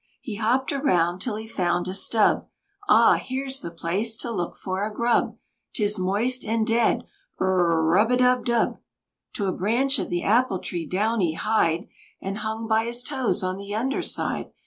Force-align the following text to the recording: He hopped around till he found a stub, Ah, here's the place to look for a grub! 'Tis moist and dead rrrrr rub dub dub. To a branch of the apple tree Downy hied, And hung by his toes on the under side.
He 0.19 0.37
hopped 0.37 0.71
around 0.73 1.19
till 1.19 1.35
he 1.35 1.45
found 1.45 1.87
a 1.87 1.93
stub, 1.93 2.47
Ah, 2.89 3.21
here's 3.23 3.61
the 3.61 3.69
place 3.69 4.17
to 4.17 4.31
look 4.31 4.55
for 4.57 4.83
a 4.83 4.91
grub! 4.91 5.37
'Tis 5.75 5.99
moist 5.99 6.43
and 6.43 6.65
dead 6.65 7.03
rrrrr 7.39 7.87
rub 7.93 8.17
dub 8.17 8.43
dub. 8.45 8.79
To 9.33 9.45
a 9.45 9.51
branch 9.51 9.99
of 9.99 10.09
the 10.09 10.23
apple 10.23 10.57
tree 10.57 10.87
Downy 10.87 11.33
hied, 11.33 11.87
And 12.19 12.39
hung 12.39 12.67
by 12.67 12.85
his 12.85 13.03
toes 13.03 13.43
on 13.43 13.57
the 13.57 13.75
under 13.75 14.01
side. 14.01 14.49